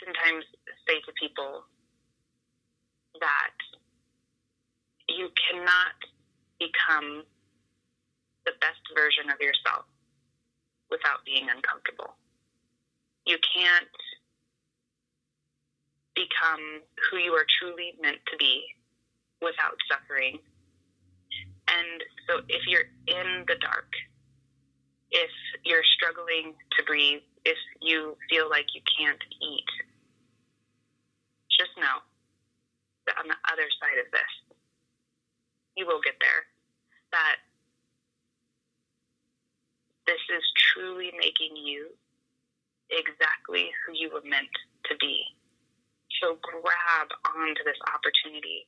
oftentimes 0.00 0.44
say 0.88 1.00
to 1.06 1.12
people 1.20 1.64
that 3.20 3.56
you 5.08 5.28
cannot 5.50 5.96
become 6.58 7.24
the 8.46 8.52
best 8.60 8.80
version 8.96 9.30
of 9.30 9.40
yourself 9.40 9.84
without 10.90 11.24
being 11.24 11.46
uncomfortable. 11.48 12.16
You 13.26 13.36
can't 13.54 13.96
become 16.14 16.82
who 17.10 17.18
you 17.18 17.32
are 17.32 17.46
truly 17.60 17.94
meant 18.00 18.18
to 18.30 18.36
be 18.36 18.64
without 19.42 19.76
suffering. 19.90 20.38
And 21.68 22.02
so 22.26 22.40
if 22.48 22.62
you're 22.66 22.88
in 23.06 23.44
the 23.46 23.56
dark, 23.60 23.88
if 25.10 25.30
you're 25.64 25.84
struggling 25.96 26.54
to 26.78 26.84
breathe, 26.84 27.22
if 27.44 27.58
you 27.80 28.16
feel 28.28 28.48
like 28.48 28.66
you 28.74 28.80
can't 28.98 29.22
eat, 29.42 29.70
just 31.60 31.76
know 31.76 32.00
that 33.06 33.20
on 33.20 33.28
the 33.28 33.36
other 33.60 33.68
side 33.76 34.00
of 34.00 34.08
this, 34.08 34.32
you 35.76 35.84
will 35.84 36.00
get 36.00 36.16
there. 36.16 36.48
That 37.12 37.36
this 40.08 40.22
is 40.32 40.44
truly 40.72 41.12
making 41.20 41.60
you 41.60 41.92
exactly 42.88 43.68
who 43.84 43.92
you 43.92 44.08
were 44.08 44.24
meant 44.24 44.50
to 44.88 44.96
be. 44.96 45.28
So 46.24 46.40
grab 46.40 47.12
onto 47.36 47.62
this 47.68 47.78
opportunity 47.92 48.64